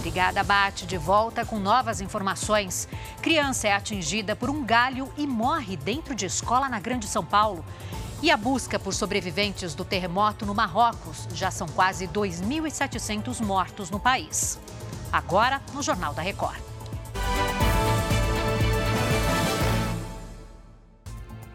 Brigada 0.00 0.42
bate 0.42 0.86
de 0.86 0.96
volta 0.96 1.44
com 1.44 1.58
novas 1.58 2.00
informações. 2.00 2.88
Criança 3.22 3.68
é 3.68 3.72
atingida 3.72 4.36
por 4.36 4.50
um 4.50 4.64
galho 4.64 5.12
e 5.16 5.26
morre 5.26 5.76
dentro 5.76 6.14
de 6.14 6.26
escola 6.26 6.68
na 6.68 6.80
Grande 6.80 7.06
São 7.06 7.24
Paulo. 7.24 7.64
E 8.22 8.30
a 8.30 8.36
busca 8.36 8.78
por 8.78 8.94
sobreviventes 8.94 9.74
do 9.74 9.84
terremoto 9.84 10.46
no 10.46 10.54
Marrocos. 10.54 11.28
Já 11.34 11.50
são 11.50 11.66
quase 11.68 12.06
2.700 12.08 13.40
mortos 13.44 13.90
no 13.90 14.00
país. 14.00 14.58
Agora, 15.12 15.60
no 15.72 15.82
Jornal 15.82 16.14
da 16.14 16.22
Record. 16.22 16.60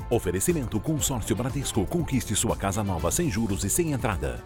Oferecimento 0.09 0.79
Consórcio 0.79 1.35
Bradesco. 1.35 1.85
Conquiste 1.85 2.35
sua 2.35 2.55
casa 2.55 2.83
nova 2.83 3.11
sem 3.11 3.29
juros 3.29 3.63
e 3.63 3.69
sem 3.69 3.91
entrada. 3.91 4.43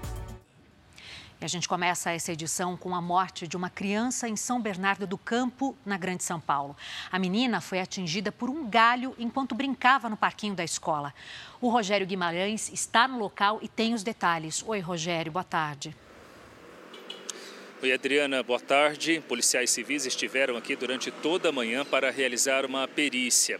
E 1.43 1.45
a 1.45 1.49
gente 1.49 1.67
começa 1.67 2.09
essa 2.09 2.31
edição 2.31 2.77
com 2.77 2.95
a 2.95 3.01
morte 3.01 3.45
de 3.45 3.57
uma 3.57 3.69
criança 3.69 4.29
em 4.29 4.35
São 4.37 4.61
Bernardo 4.61 5.05
do 5.05 5.17
Campo, 5.17 5.75
na 5.85 5.97
Grande 5.97 6.23
São 6.23 6.39
Paulo. 6.39 6.73
A 7.11 7.19
menina 7.19 7.59
foi 7.59 7.81
atingida 7.81 8.31
por 8.31 8.49
um 8.49 8.65
galho 8.69 9.13
enquanto 9.19 9.53
brincava 9.53 10.07
no 10.07 10.15
parquinho 10.15 10.55
da 10.55 10.63
escola. 10.63 11.13
O 11.59 11.67
Rogério 11.67 12.07
Guimarães 12.07 12.71
está 12.71 13.09
no 13.09 13.19
local 13.19 13.59
e 13.61 13.67
tem 13.67 13.93
os 13.93 14.03
detalhes. 14.03 14.63
Oi, 14.65 14.79
Rogério, 14.79 15.33
boa 15.33 15.43
tarde. 15.43 15.93
Oi, 17.81 17.91
Adriana, 17.91 18.41
boa 18.41 18.61
tarde. 18.61 19.21
Policiais 19.27 19.69
civis 19.69 20.05
estiveram 20.05 20.55
aqui 20.55 20.73
durante 20.73 21.11
toda 21.11 21.49
a 21.49 21.51
manhã 21.51 21.83
para 21.83 22.09
realizar 22.09 22.65
uma 22.65 22.87
perícia. 22.87 23.59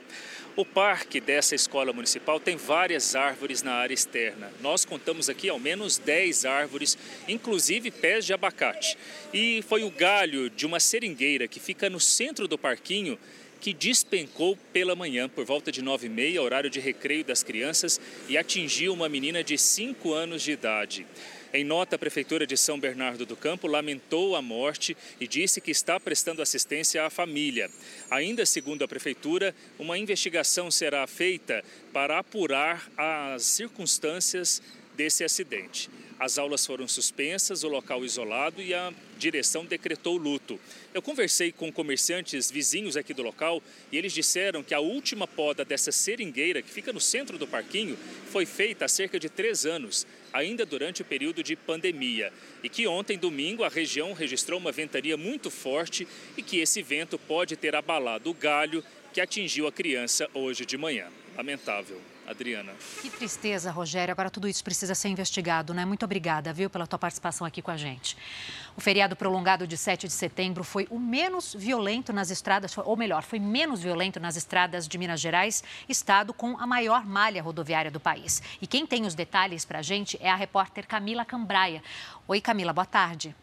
O 0.56 0.64
parque 0.64 1.20
dessa 1.20 1.56
escola 1.56 1.92
municipal 1.92 2.40
tem 2.40 2.56
várias 2.56 3.16
árvores 3.16 3.64
na 3.64 3.74
área 3.74 3.94
externa. 3.96 4.52
Nós 4.62 4.86
contamos 4.86 5.28
aqui 5.28 5.50
ao 5.50 5.58
menos 5.58 5.98
10 5.98 6.46
árvores, 6.46 6.96
inclusive 7.28 7.90
pés 7.90 8.24
de 8.24 8.34
abacate. 8.34 8.96
E 9.34 9.64
foi 9.64 9.84
o 9.84 9.90
galho 9.90 10.52
de 10.52 10.68
uma 10.68 10.80
seringueira 10.80 11.48
que 11.48 11.60
fica 11.60 11.90
no 11.90 12.00
centro 12.00 12.48
do 12.48 12.56
parquinho 12.56 13.18
que 13.60 13.74
despencou 13.74 14.56
pela 14.72 14.96
manhã, 14.96 15.28
por 15.28 15.44
volta 15.44 15.72
de 15.72 15.82
9h30, 15.82 16.40
horário 16.40 16.70
de 16.70 16.80
recreio 16.80 17.24
das 17.24 17.42
crianças, 17.42 18.00
e 18.30 18.38
atingiu 18.38 18.94
uma 18.94 19.10
menina 19.10 19.44
de 19.44 19.58
5 19.58 20.14
anos 20.14 20.44
de 20.44 20.52
idade. 20.52 21.08
Em 21.56 21.64
nota, 21.64 21.96
a 21.98 22.00
Prefeitura 22.00 22.48
de 22.48 22.58
São 22.58 22.80
Bernardo 22.80 23.28
do 23.28 23.36
Campo 23.36 23.68
lamentou 23.68 24.36
a 24.36 24.42
morte 24.42 24.98
e 25.20 25.28
disse 25.28 25.62
que 25.62 25.70
está 25.70 26.00
prestando 26.00 26.42
assistência 26.42 27.06
à 27.06 27.12
família. 27.12 27.70
Ainda 28.10 28.44
segundo 28.44 28.84
a 28.84 28.88
Prefeitura, 28.88 29.54
uma 29.78 29.96
investigação 29.96 30.72
será 30.72 31.06
feita 31.06 31.64
para 31.94 32.18
apurar 32.18 32.92
as 32.98 33.44
circunstâncias 33.44 34.64
desse 34.96 35.24
acidente. 35.24 35.90
As 36.20 36.38
aulas 36.38 36.66
foram 36.66 36.88
suspensas, 36.88 37.64
o 37.64 37.68
local 37.68 38.06
isolado 38.06 38.62
e 38.62 38.74
a 38.74 38.94
direção 39.18 39.66
decretou 39.66 40.16
luto. 40.16 40.60
Eu 40.94 41.02
conversei 41.02 41.52
com 41.52 41.72
comerciantes 41.72 42.50
vizinhos 42.50 42.96
aqui 42.96 43.14
do 43.14 43.22
local 43.22 43.62
e 43.92 43.98
eles 43.98 44.14
disseram 44.14 44.64
que 44.64 44.74
a 44.74 44.80
última 44.80 45.28
poda 45.28 45.66
dessa 45.66 45.92
seringueira, 45.92 46.62
que 46.62 46.70
fica 46.70 46.94
no 46.94 47.02
centro 47.02 47.38
do 47.38 47.48
parquinho, 47.48 47.98
foi 48.32 48.46
feita 48.46 48.86
há 48.86 48.88
cerca 48.88 49.20
de 49.20 49.28
três 49.28 49.66
anos, 49.66 50.08
ainda 50.32 50.66
durante 50.66 51.02
o 51.02 51.06
período 51.06 51.44
de 51.44 51.56
pandemia. 51.56 52.32
E 52.64 52.70
que 52.70 52.88
ontem, 52.88 53.18
domingo, 53.18 53.64
a 53.64 53.70
região 53.70 54.14
registrou 54.14 54.60
uma 54.60 54.72
ventania 54.72 55.18
muito 55.18 55.52
forte 55.52 56.08
e 56.38 56.44
que 56.44 56.60
esse 56.60 56.82
vento 56.82 57.18
pode 57.18 57.58
ter 57.58 57.76
abalado 57.76 58.30
o 58.30 58.34
galho 58.34 58.84
que 59.12 59.20
atingiu 59.20 59.68
a 59.68 59.72
criança 59.72 60.30
hoje 60.34 60.66
de 60.66 60.78
manhã. 60.78 61.08
Lamentável. 61.36 62.13
Adriana. 62.28 62.74
Que 63.02 63.10
tristeza, 63.10 63.72
Rogério. 63.72 64.12
Agora 64.12 64.30
tudo 64.30 64.48
isso 64.48 64.64
precisa 64.64 64.96
ser 64.96 65.10
investigado, 65.10 65.74
né? 65.74 65.86
Muito 65.86 66.04
obrigada, 66.04 66.54
viu, 66.54 66.70
pela 66.70 66.88
tua 66.88 66.98
participação 66.98 67.46
aqui 67.46 67.62
com 67.62 67.72
a 67.72 67.78
gente. 67.78 68.18
O 68.76 68.82
feriado 68.82 69.16
prolongado 69.16 69.68
de 69.68 69.78
7 69.78 70.08
de 70.08 70.14
setembro 70.14 70.64
foi 70.64 70.88
o 70.90 70.98
menos 70.98 71.54
violento 71.54 72.12
nas 72.14 72.32
estradas, 72.32 72.76
ou 72.78 72.96
melhor, 72.96 73.24
foi 73.24 73.40
menos 73.40 73.82
violento 73.82 74.20
nas 74.20 74.36
estradas 74.36 74.88
de 74.88 74.98
Minas 74.98 75.20
Gerais, 75.20 75.64
estado 75.88 76.34
com 76.34 76.58
a 76.58 76.66
maior 76.66 77.06
malha 77.06 77.42
rodoviária 77.42 77.92
do 77.92 78.00
país. 78.00 78.42
E 78.62 78.68
quem 78.68 78.86
tem 78.86 79.06
os 79.06 79.16
detalhes 79.16 79.66
para 79.66 79.80
a 79.80 79.84
gente 79.84 80.18
é 80.22 80.30
a 80.30 80.36
repórter 80.36 80.88
Camila 80.88 81.26
Cambraia. 81.26 81.84
Oi, 82.28 82.40
Camila, 82.40 82.74
boa 82.74 82.86
tarde. 82.86 83.36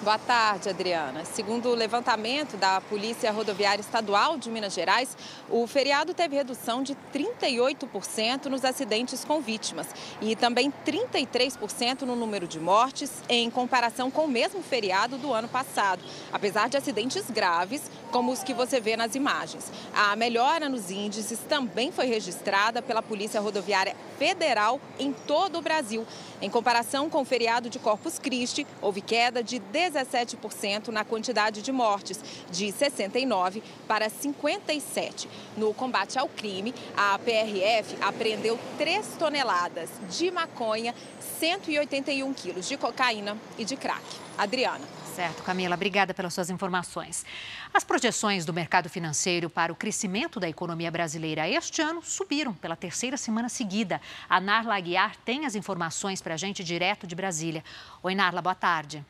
Boa 0.00 0.16
tarde, 0.16 0.68
Adriana. 0.68 1.24
Segundo 1.24 1.70
o 1.70 1.74
levantamento 1.74 2.56
da 2.56 2.80
Polícia 2.80 3.32
Rodoviária 3.32 3.80
Estadual 3.80 4.38
de 4.38 4.48
Minas 4.48 4.72
Gerais, 4.72 5.16
o 5.50 5.66
feriado 5.66 6.14
teve 6.14 6.36
redução 6.36 6.84
de 6.84 6.96
38% 7.12 8.44
nos 8.44 8.64
acidentes 8.64 9.24
com 9.24 9.40
vítimas 9.40 9.88
e 10.22 10.36
também 10.36 10.72
33% 10.86 12.02
no 12.02 12.14
número 12.14 12.46
de 12.46 12.60
mortes 12.60 13.24
em 13.28 13.50
comparação 13.50 14.08
com 14.08 14.26
o 14.26 14.28
mesmo 14.28 14.62
feriado 14.62 15.18
do 15.18 15.32
ano 15.32 15.48
passado, 15.48 16.00
apesar 16.32 16.68
de 16.68 16.76
acidentes 16.76 17.28
graves, 17.28 17.90
como 18.12 18.30
os 18.30 18.44
que 18.44 18.54
você 18.54 18.80
vê 18.80 18.96
nas 18.96 19.16
imagens. 19.16 19.70
A 19.92 20.14
melhora 20.14 20.68
nos 20.68 20.92
índices 20.92 21.40
também 21.48 21.90
foi 21.90 22.06
registrada 22.06 22.80
pela 22.80 23.02
Polícia 23.02 23.40
Rodoviária 23.40 23.96
Federal 24.16 24.80
em 24.96 25.12
todo 25.12 25.58
o 25.58 25.62
Brasil. 25.62 26.06
Em 26.40 26.48
comparação 26.48 27.10
com 27.10 27.22
o 27.22 27.24
feriado 27.24 27.68
de 27.68 27.80
Corpus 27.80 28.16
Christi, 28.16 28.64
houve 28.80 29.00
queda 29.00 29.42
de 29.42 29.58
17% 29.90 30.88
na 30.88 31.04
quantidade 31.04 31.62
de 31.62 31.72
mortes, 31.72 32.20
de 32.50 32.70
69 32.72 33.62
para 33.86 34.08
57. 34.08 35.28
No 35.56 35.72
combate 35.74 36.18
ao 36.18 36.28
crime, 36.28 36.74
a 36.96 37.18
PRF 37.18 37.96
apreendeu 38.00 38.58
3 38.76 39.06
toneladas 39.18 39.90
de 40.10 40.30
maconha, 40.30 40.94
181 41.38 42.32
quilos 42.34 42.68
de 42.68 42.76
cocaína 42.76 43.36
e 43.56 43.64
de 43.64 43.76
crack. 43.76 44.04
Adriana. 44.36 44.84
Certo, 45.18 45.42
Camila, 45.42 45.74
obrigada 45.74 46.14
pelas 46.14 46.32
suas 46.32 46.48
informações. 46.48 47.26
As 47.74 47.82
projeções 47.82 48.44
do 48.44 48.52
mercado 48.52 48.88
financeiro 48.88 49.50
para 49.50 49.72
o 49.72 49.74
crescimento 49.74 50.38
da 50.38 50.48
economia 50.48 50.92
brasileira 50.92 51.48
este 51.48 51.82
ano 51.82 52.00
subiram 52.04 52.54
pela 52.54 52.76
terceira 52.76 53.16
semana 53.16 53.48
seguida. 53.48 54.00
A 54.28 54.40
Narla 54.40 54.76
Aguiar 54.76 55.16
tem 55.24 55.44
as 55.44 55.56
informações 55.56 56.22
para 56.22 56.34
a 56.34 56.36
gente 56.36 56.62
direto 56.62 57.04
de 57.04 57.16
Brasília. 57.16 57.64
Oi, 58.00 58.14
Narla, 58.14 58.40
boa 58.40 58.54
tarde. 58.54 59.04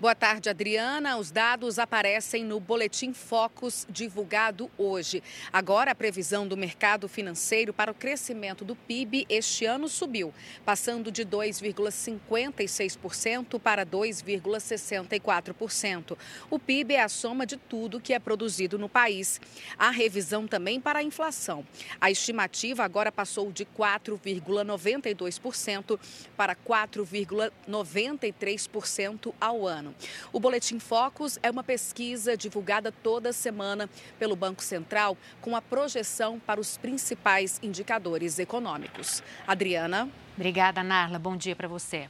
Boa 0.00 0.14
tarde, 0.14 0.48
Adriana. 0.48 1.18
Os 1.18 1.30
dados 1.30 1.78
aparecem 1.78 2.42
no 2.42 2.58
Boletim 2.58 3.12
Focus 3.12 3.86
divulgado 3.86 4.70
hoje. 4.78 5.22
Agora, 5.52 5.90
a 5.90 5.94
previsão 5.94 6.48
do 6.48 6.56
mercado 6.56 7.06
financeiro 7.06 7.70
para 7.70 7.90
o 7.90 7.94
crescimento 7.94 8.64
do 8.64 8.74
PIB 8.74 9.26
este 9.28 9.66
ano 9.66 9.90
subiu, 9.90 10.32
passando 10.64 11.12
de 11.12 11.22
2,56% 11.26 13.60
para 13.60 13.84
2,64%. 13.84 16.16
O 16.48 16.58
PIB 16.58 16.94
é 16.94 17.02
a 17.02 17.08
soma 17.10 17.44
de 17.44 17.58
tudo 17.58 18.00
que 18.00 18.14
é 18.14 18.18
produzido 18.18 18.78
no 18.78 18.88
país. 18.88 19.38
Há 19.76 19.90
revisão 19.90 20.46
também 20.46 20.80
para 20.80 21.00
a 21.00 21.02
inflação. 21.02 21.62
A 22.00 22.10
estimativa 22.10 22.84
agora 22.84 23.12
passou 23.12 23.52
de 23.52 23.66
4,92% 23.66 26.00
para 26.38 26.56
4,93% 26.56 29.34
ao 29.38 29.66
ano 29.66 29.89
ano. 29.90 29.94
O 30.32 30.40
Boletim 30.40 30.78
Focus 30.78 31.38
é 31.42 31.50
uma 31.50 31.62
pesquisa 31.62 32.36
divulgada 32.36 32.90
toda 32.90 33.32
semana 33.32 33.88
pelo 34.18 34.36
Banco 34.36 34.62
Central 34.62 35.16
com 35.40 35.54
a 35.54 35.62
projeção 35.62 36.38
para 36.38 36.60
os 36.60 36.76
principais 36.76 37.58
indicadores 37.62 38.38
econômicos. 38.38 39.22
Adriana. 39.46 40.08
Obrigada, 40.36 40.82
Narla. 40.82 41.18
Bom 41.18 41.36
dia 41.36 41.54
para 41.54 41.68
você. 41.68 42.08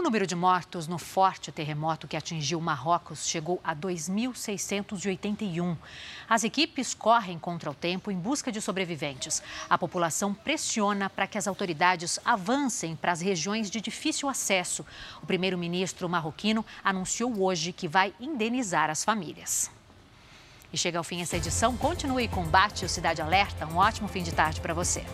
O 0.00 0.02
número 0.02 0.26
de 0.26 0.34
mortos 0.34 0.88
no 0.88 0.96
forte 0.96 1.52
terremoto 1.52 2.08
que 2.08 2.16
atingiu 2.16 2.58
Marrocos 2.58 3.26
chegou 3.26 3.60
a 3.62 3.76
2.681. 3.76 5.76
As 6.26 6.42
equipes 6.42 6.94
correm 6.94 7.38
contra 7.38 7.70
o 7.70 7.74
tempo 7.74 8.10
em 8.10 8.18
busca 8.18 8.50
de 8.50 8.62
sobreviventes. 8.62 9.42
A 9.68 9.76
população 9.76 10.32
pressiona 10.32 11.10
para 11.10 11.26
que 11.26 11.36
as 11.36 11.46
autoridades 11.46 12.18
avancem 12.24 12.96
para 12.96 13.12
as 13.12 13.20
regiões 13.20 13.70
de 13.70 13.78
difícil 13.78 14.26
acesso. 14.26 14.86
O 15.22 15.26
primeiro-ministro 15.26 16.08
marroquino 16.08 16.64
anunciou 16.82 17.38
hoje 17.38 17.70
que 17.70 17.86
vai 17.86 18.14
indenizar 18.18 18.88
as 18.88 19.04
famílias. 19.04 19.70
E 20.72 20.78
chega 20.78 20.96
ao 20.96 21.04
fim 21.04 21.20
essa 21.20 21.36
edição. 21.36 21.76
Continue 21.76 22.26
com 22.26 22.42
Bate 22.44 22.86
o 22.86 22.88
Cidade 22.88 23.20
Alerta. 23.20 23.66
Um 23.66 23.76
ótimo 23.76 24.08
fim 24.08 24.22
de 24.22 24.32
tarde 24.32 24.62
para 24.62 24.72
você. 24.72 25.04